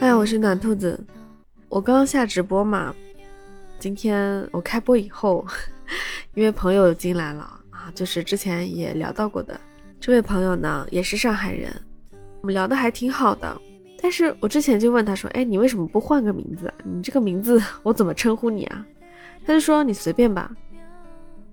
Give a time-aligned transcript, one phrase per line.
[0.00, 0.98] 嗨，我是暖兔子。
[1.68, 2.94] 我刚刚下直播嘛，
[3.78, 5.44] 今天我开播以后，
[6.34, 9.60] 因为朋友进来了啊，就是之前也聊到过的
[10.00, 11.70] 这位朋友呢，也是上海人，
[12.40, 13.60] 我们聊的还挺好的。
[14.00, 16.72] 但是我之前就问他说：“哎，你为什么不换个名字？
[16.84, 18.86] 你这个名字我怎么称呼你啊？”
[19.46, 20.50] 他就说：“你随便吧。”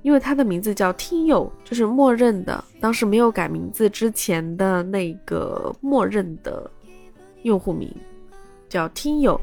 [0.03, 6.69] 因为他的名字叫听友，就是默认的，当时没有改名字之前的那个默认的
[7.41, 7.91] 用户名
[8.69, 9.39] 叫听友，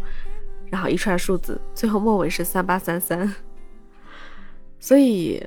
[0.71, 3.35] 然后一串数字，最后末尾是三八三三，
[4.79, 5.43] 所以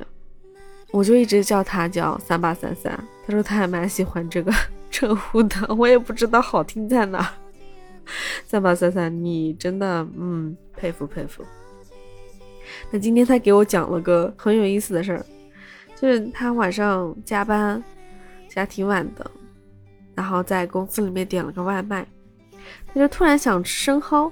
[0.91, 2.91] 我就一直叫他叫三八三三。
[3.26, 4.52] 他说他还蛮喜欢这个
[4.91, 7.34] 称呼的，我也不知道好听在哪。
[8.45, 11.41] 三八三三，你真的嗯佩服佩服。
[12.91, 15.26] 那今天他给我讲了个很有意思的事儿，
[15.95, 17.82] 就是他晚上加班
[18.48, 19.29] 加挺晚的，
[20.16, 22.05] 然后在公司里面点了个外卖，
[22.88, 24.32] 他就突然想吃生蚝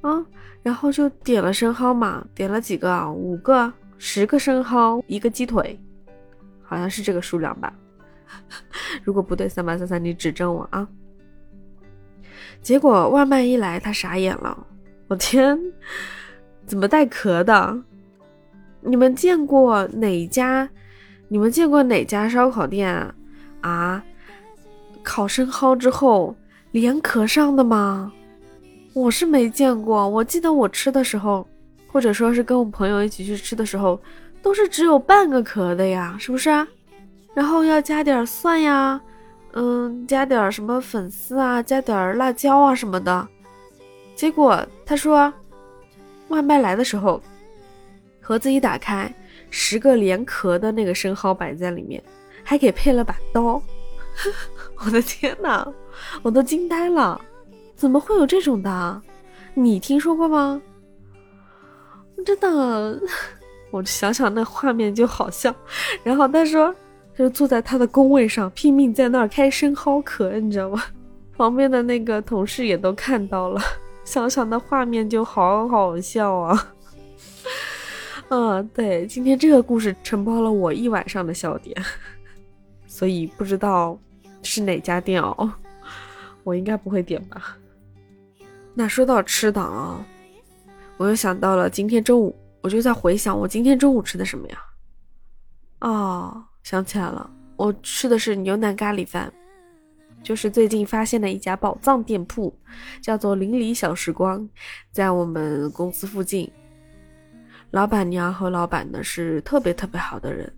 [0.00, 0.24] 啊，
[0.62, 5.78] 然后就点了生蚝嘛，点了几个啊，五个、十个生蚝，一个鸡腿，
[6.62, 7.72] 好像是这个数量吧。
[9.04, 10.88] 如果不对，三八三三，你指正我啊。
[12.62, 14.66] 结果外卖一来，他傻眼了，
[15.08, 15.58] 我天！
[16.66, 17.78] 怎么带壳的？
[18.80, 20.68] 你们见过哪家？
[21.28, 23.14] 你们见过哪家烧烤店
[23.60, 24.02] 啊？
[25.02, 26.34] 烤生蚝之后
[26.72, 28.12] 连壳上的吗？
[28.92, 30.08] 我是没见过。
[30.08, 31.46] 我记得我吃的时候，
[31.86, 34.00] 或者说是跟我朋友一起去吃的时候，
[34.42, 36.50] 都是只有半个壳的呀，是不是？
[37.34, 39.00] 然后要加点蒜呀，
[39.52, 43.28] 嗯，加点什么粉丝啊，加点辣椒啊什么的。
[44.16, 45.32] 结果他说。
[46.32, 47.22] 外卖来的时候，
[48.20, 49.14] 盒子一打开，
[49.50, 52.02] 十个连壳的那个生蚝摆在里面，
[52.42, 53.62] 还给配了把刀。
[54.84, 55.66] 我的天哪，
[56.22, 57.20] 我都惊呆了！
[57.76, 59.02] 怎么会有这种的？
[59.54, 60.60] 你听说过吗？
[62.24, 63.00] 真的，
[63.70, 65.54] 我想想那画面就好笑。
[66.02, 66.74] 然后他说，
[67.16, 70.82] 他就坐在他的工位上，拼命在那儿开生蚝壳，你知道吗？
[71.36, 73.60] 旁边的那个同事也都看到了。
[74.04, 76.74] 想想那画面就好好笑啊！
[78.28, 81.76] 嗯，对，今天这个故事承包了我一晚上的笑点，
[82.86, 83.98] 所以不知道
[84.42, 85.52] 是哪家店哦，
[86.42, 87.56] 我应该不会点吧？
[88.74, 90.04] 那说到吃的啊，
[90.96, 94.58] 我又想到了今天中午，我就在回想我今天中午吃的什么呀？
[95.80, 99.32] 哦，想起来了，我吃的是牛腩咖喱饭。
[100.22, 102.54] 就是最近发现的一家宝藏店铺，
[103.00, 104.48] 叫做“邻里小时光”，
[104.92, 106.50] 在我们公司附近。
[107.72, 110.52] 老板娘和老板呢是特别特别好的人，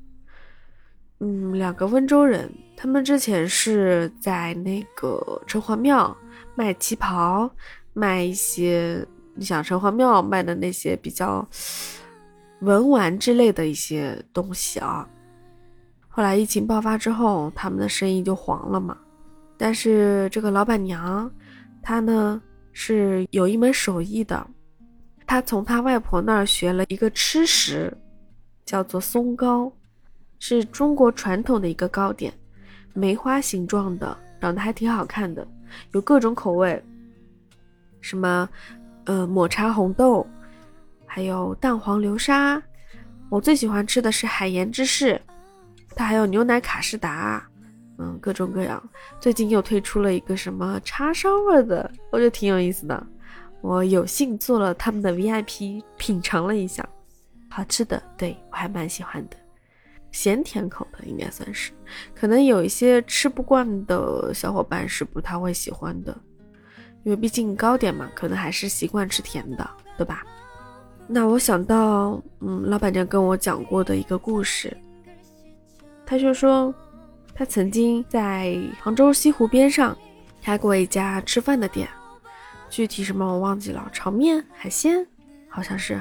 [1.20, 2.52] 嗯，两个温州人。
[2.76, 6.16] 他们之前是在那个城隍庙
[6.56, 7.48] 卖旗袍，
[7.92, 11.48] 卖一些你想城隍庙卖的那些比较
[12.60, 15.08] 文玩之类的一些东西啊。
[16.08, 18.98] 后来疫情爆发之后，他们的生意就黄了嘛。
[19.56, 21.30] 但是这个老板娘，
[21.82, 22.40] 她呢
[22.72, 24.46] 是有一门手艺的，
[25.26, 27.96] 她从她外婆那儿学了一个吃食，
[28.64, 29.72] 叫做松糕，
[30.38, 32.32] 是中国传统的一个糕点，
[32.92, 35.46] 梅花形状的，长得还挺好看的，
[35.92, 36.82] 有各种口味，
[38.00, 38.48] 什么
[39.04, 40.26] 呃抹茶红豆，
[41.06, 42.60] 还有蛋黄流沙，
[43.30, 45.20] 我最喜欢吃的是海盐芝士，
[45.94, 47.48] 它还有牛奶卡士达。
[47.98, 48.82] 嗯，各种各样。
[49.20, 53.06] 最近又推出了一个什么叉烧味的，我觉得挺有意思的。
[53.60, 56.86] 我有幸做了他们的 VIP，品尝了一下，
[57.48, 59.36] 好吃的，对我还蛮喜欢的。
[60.12, 61.72] 咸甜口的应该算是，
[62.14, 66.14] 可能有一些吃不惯的小伙伴是不太会喜欢的，
[67.04, 70.22] 因为毕竟糕点嘛，可能还是习惯吃甜的，对吧？
[71.06, 74.76] 那我想到，嗯，老板娘跟我讲过的一个故事，
[76.04, 76.74] 他就说。
[77.34, 79.96] 他曾经在杭州西湖边上
[80.40, 81.88] 开过一家吃饭的店，
[82.70, 85.04] 具体什么我忘记了，炒面、海鲜，
[85.48, 86.00] 好像是。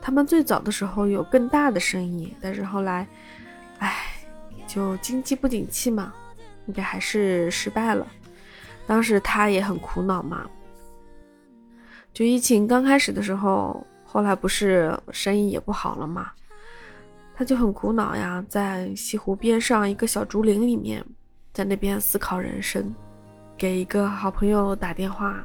[0.00, 3.06] 他们最早的时候有更大的生意，但是后来，
[3.78, 4.06] 唉，
[4.66, 6.14] 就经济不景气嘛，
[6.66, 8.06] 应该还是失败了。
[8.86, 10.48] 当时他也很苦恼嘛，
[12.14, 16.32] 就疫情刚开始的时候，后来不是生意也不好了嘛。
[17.40, 21.02] 他就很苦恼呀，在西湖边上一个小竹林里面，
[21.54, 22.94] 在那边思考人生，
[23.56, 25.42] 给一个好朋友打电话，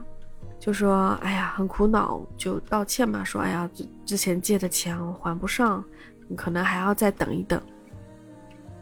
[0.60, 3.70] 就说：“哎呀，很苦恼，就道歉嘛，说哎呀，
[4.06, 5.82] 之前借的钱我还不上，
[6.36, 7.62] 可能还要再等一等。”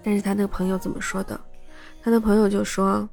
[0.02, 1.40] 但是他那个朋友怎么说的？
[2.02, 3.08] 他的朋友就说：“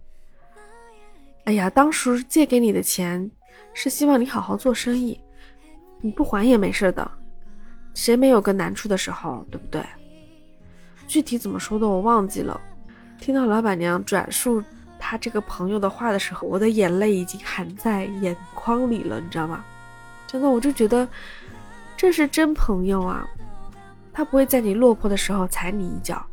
[1.45, 3.31] 哎呀，当时借给你的钱
[3.75, 5.21] 是希望你好好做生意，
[6.01, 7.11] 你不还也没事的，
[7.95, 9.85] 谁没有个难处的时候，对不对？”
[11.07, 12.61] 具体怎么说的我忘记了。
[13.19, 14.63] 听到老板娘转述
[14.99, 19.65] 他这个朋友的话的时候，我的眼泪已经含在眼眶里了，你知道吗？
[20.27, 21.07] 真的，我就觉得
[21.97, 23.27] 这是真朋友啊，
[24.13, 26.25] 他不会在你落魄的时候踩你一脚。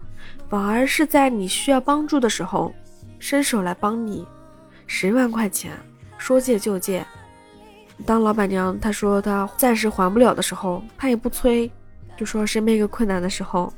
[0.49, 2.73] 反而是在你需要帮助的时候，
[3.19, 4.25] 伸手来帮你，
[4.85, 5.71] 十万块钱
[6.17, 7.05] 说借就借。
[8.05, 11.69] 当老板娘她说她暂时还不了的时候，她也不催，
[12.17, 13.73] 就说身边一个困难的时候，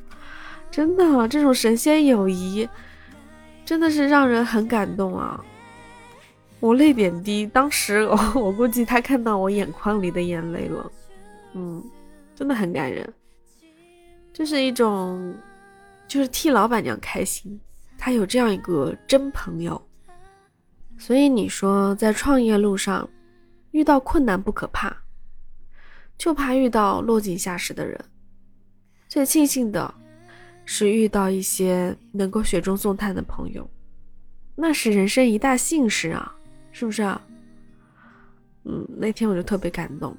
[0.69, 2.67] 真的这种神仙友谊，
[3.65, 5.43] 真的是让人很感动啊！
[6.59, 10.91] 我泪点低，当时我我估计他看到我眼眶里的眼泪了，
[11.53, 11.83] 嗯，
[12.35, 13.13] 真的很感人，
[14.33, 15.33] 这是一种。
[16.07, 17.61] 就是替老板娘开心，
[17.95, 19.79] 她有这样一个真朋友。
[20.97, 23.07] 所以你说，在创业路上
[23.71, 24.95] 遇到困难不可怕，
[26.17, 27.99] 就怕遇到落井下石的人。
[29.07, 29.93] 最庆幸的
[30.65, 33.69] 是遇到一些能够雪中送炭的朋友，
[34.55, 36.35] 那是人生一大幸事啊，
[36.71, 37.21] 是不是啊？
[38.65, 40.15] 嗯，那天我就特别感动。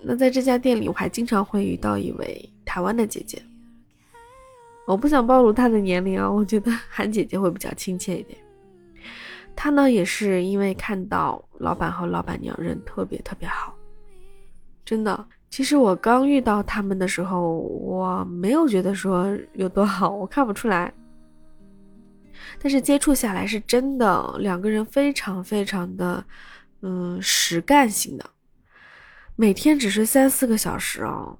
[0.00, 3.42] 那在这家店里，我还经常会遇到一位台湾的姐姐。
[4.86, 8.38] 我不想暴露她的年龄啊，我觉得喊姐姐会比较亲切一点。
[9.60, 13.74] 他呢也是因为看到老板和老板娘人特别特别好，
[14.84, 15.26] 真的。
[15.50, 20.94] 其实我刚遇到他们的时候，我没有觉得说有多好，我看不出来。
[22.60, 26.24] 但是接触下来是真的，两个人非常非常的，
[26.82, 28.24] 嗯，实干型的，
[29.34, 31.36] 每天只睡三四个小时哦，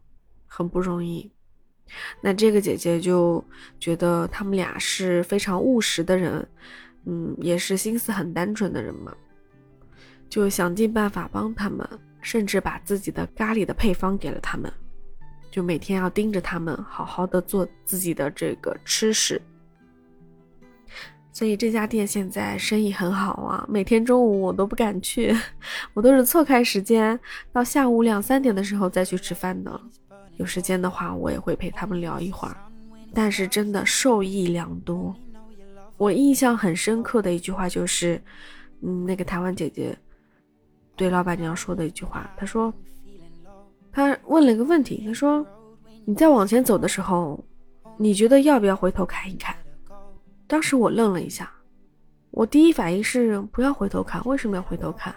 [0.49, 1.31] 很不容易。
[2.21, 3.45] 那这个姐姐就
[3.79, 6.45] 觉得他们俩是非常务实的人，
[7.07, 9.15] 嗯，也是心思很单纯的人嘛，
[10.29, 11.89] 就想尽办法帮他们，
[12.21, 14.71] 甚至把自己的咖喱的配方给了他们，
[15.51, 19.41] 就每天要盯着他们好好的做自己的这个吃食。
[21.33, 25.33] 所以这家店现在生意很好啊，每天中午我都不敢去，
[25.95, 27.19] 我都是错开时间，
[27.53, 29.81] 到下午两三点的时候再去吃饭的。
[30.37, 32.57] 有时间的话，我也会陪他们聊一会儿，
[33.15, 35.15] 但是真的受益良多。
[35.99, 38.19] 我印象很深刻的一句话就是，
[38.81, 39.95] 嗯，那个台湾姐姐
[40.97, 42.73] 对老板娘说的一句话，她说，
[43.93, 45.45] 她问了一个问题，她说，
[46.07, 47.45] 你在往前走的时候，
[47.99, 49.55] 你觉得要不要回头看一看？
[50.47, 51.53] 当时我愣了一下，
[52.31, 55.15] 我第一反应是不要回头看，为什么要回头看？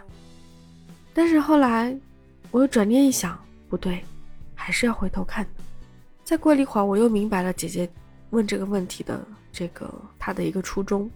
[1.14, 1.98] 但是后来
[2.52, 3.40] 我又转念一想，
[3.70, 4.04] 不对。
[4.64, 5.44] 还是要回头看。
[6.24, 7.90] 再过了一会儿，我又明白了姐姐
[8.32, 9.90] 问这个问题的这个
[10.20, 11.10] 他的一个初衷。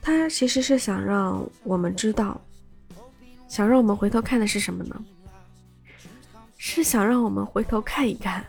[0.00, 2.40] 他其实是想让我们知道，
[3.48, 5.04] 想让我们回头看的是什么呢？
[6.56, 8.44] 是想让我们回头看一看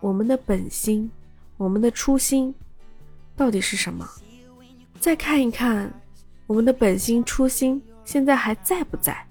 [0.00, 1.10] 我们的本心，
[1.56, 2.54] 我们的初心
[3.36, 4.08] 到底是什么？
[5.00, 5.92] 再看一看
[6.46, 9.26] 我们的本心初心现在还在不在？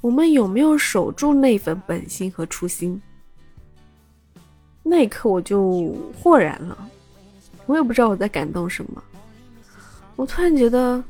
[0.00, 3.00] 我们有没有守住那份本心和初心？
[4.82, 6.88] 那一刻我就豁然了，
[7.68, 9.02] 我也不知道我在感动什么。
[10.16, 11.04] 我突然觉得，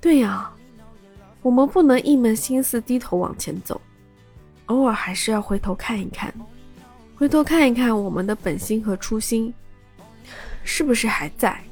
[0.00, 0.50] 对呀，
[1.42, 3.78] 我们不能一门心思低头往前走，
[4.66, 6.32] 偶尔还是要回头看一看，
[7.16, 9.52] 回头看一看我们的本心和初心
[10.64, 11.62] 是不是还在，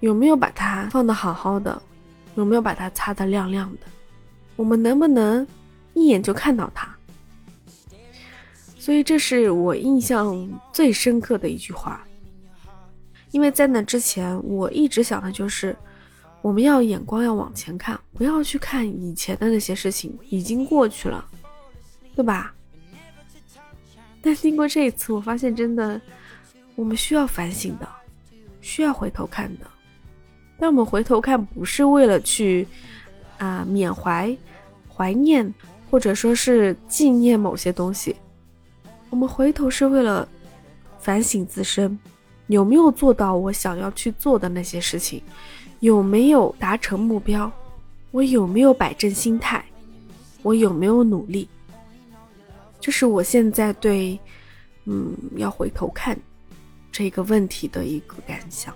[0.00, 1.80] 有没有把它放得好好的，
[2.34, 3.86] 有没有把它擦得亮亮的，
[4.56, 5.46] 我们能不能
[5.94, 6.92] 一眼就看到它？
[8.76, 12.03] 所以这是我印象最深刻的一句话，
[13.34, 15.74] 因为在那之前，我一直想的就是，
[16.40, 21.28] 我们要眼光要往前看，不要去看以前的那些事情，已经过去了，
[22.14, 22.54] 对吧？
[24.22, 26.00] 但经过这一次，我发现真的，
[26.76, 27.88] 我们需要反省的，
[28.60, 29.66] 需要回头看的。
[30.56, 32.68] 但我们回头看，不是为了去
[33.38, 34.32] 啊缅怀、
[34.88, 35.52] 怀念，
[35.90, 38.14] 或者说是纪念某些东西。
[39.10, 40.28] 我们回头是为了
[41.00, 41.98] 反省自身，
[42.48, 45.22] 有没有做到我想要去做的那些事情，
[45.80, 47.50] 有没有达成目标，
[48.10, 49.64] 我有没有摆正心态，
[50.42, 51.48] 我有没有努力，
[52.80, 54.18] 这是我现在对
[54.84, 56.16] 嗯要回头看
[56.92, 58.74] 这个问题的一个感想。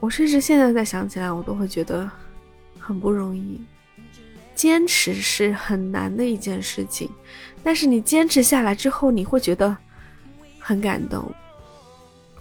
[0.00, 2.10] 我甚至现在再想起来，我都会觉得
[2.78, 3.60] 很不容易。
[4.54, 7.10] 坚持是很难的一件事情，
[7.62, 9.76] 但是你坚持下来之后，你会觉得
[10.58, 11.30] 很感动，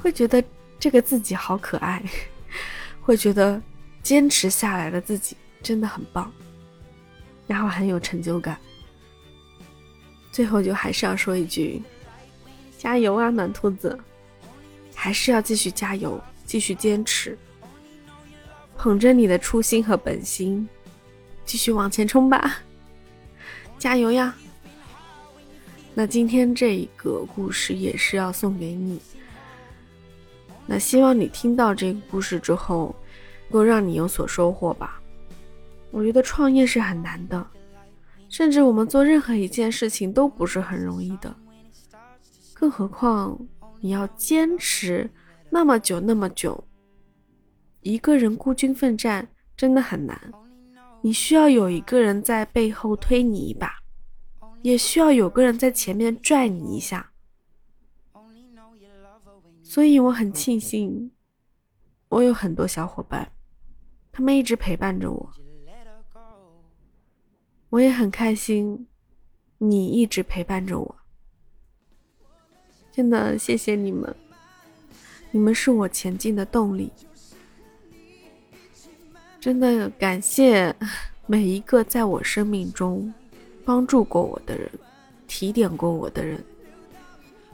[0.06, 0.44] 会觉得
[0.80, 2.00] 这个自己好可爱，
[3.02, 3.60] 会觉得
[4.04, 6.32] 坚持下来的自己真的很棒，
[7.48, 8.56] 然后很有成就感。
[10.32, 11.82] 最后就还是要说一句：
[12.78, 13.98] 加油啊，暖兔子！
[14.94, 17.36] 还是要继续加油，继续坚持，
[18.78, 20.70] 捧着你的初心和本心，
[21.46, 22.60] 继续往前冲吧！
[23.80, 24.36] 加油呀！
[25.96, 29.02] 那今天这一个故事也是要送给你。
[30.66, 32.96] 那希望你听到这个故事之后，
[33.50, 35.02] 能够让你有所收获吧。
[35.92, 37.46] 我觉得创业是很难的，
[38.30, 41.36] 甚至我们做任何一件事情都不是很容易的，
[42.54, 43.40] 更何况
[43.80, 45.10] 你要坚持
[45.50, 46.62] 那么久那么久，
[47.82, 50.20] 一个人孤军奋战真的很难。
[51.02, 53.72] 你需要有一个人在背后推你一把。
[54.64, 57.12] 也需要有个人在前面拽你一下，
[59.64, 61.12] 所以我很庆幸，
[62.10, 63.32] 我有很多小伙伴，
[64.12, 65.32] 他们一直陪伴着我。
[67.70, 68.88] 我也很开心，
[69.58, 70.96] 你一直陪伴着我，
[72.92, 74.16] 真的谢谢你们，
[75.32, 76.92] 你们是我前进的动力。
[79.40, 80.76] 真的感谢
[81.28, 83.14] 每一个在我生命中。
[83.66, 84.70] 帮助过我的人，
[85.26, 86.40] 提点过我的人，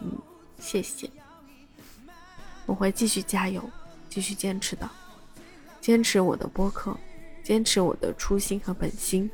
[0.01, 0.11] 嗯，
[0.59, 1.09] 谢谢。
[2.71, 3.61] 我会继续加油，
[4.09, 4.89] 继续坚持的，
[5.81, 6.95] 坚持我的播客，
[7.43, 9.29] 坚持我的初心和本心。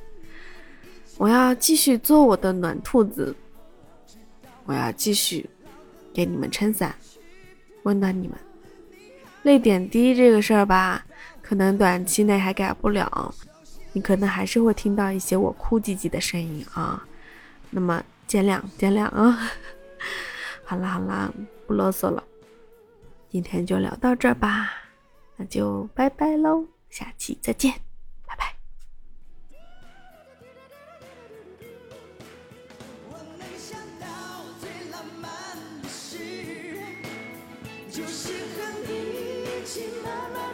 [1.18, 3.36] 我要继续做我的暖兔子，
[4.66, 5.48] 我要继续
[6.12, 6.96] 给你们撑伞，
[7.84, 8.36] 温暖你们。
[9.44, 11.06] 泪点低这个事儿吧，
[11.40, 13.32] 可能短期内还改不了。
[13.94, 17.06] 你可能还是会听到一些我哭唧唧的声音啊，
[17.70, 19.52] 那么见谅见谅啊。
[20.66, 21.32] 好啦好啦，
[21.68, 22.24] 不啰嗦了，
[23.38, 24.74] 今天就聊到这儿吧，
[25.36, 27.72] 那就拜拜喽，下期再见，
[28.26, 28.56] 拜拜。
[37.92, 40.47] 就是和你一起慢慢，